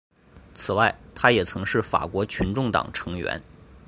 [0.55, 3.39] 此外他也曾是法国群众党成员。